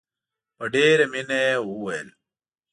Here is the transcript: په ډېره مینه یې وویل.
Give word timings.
په 0.57 0.63
ډېره 0.73 1.05
مینه 1.11 1.39
یې 1.47 1.53
وویل. 1.69 2.07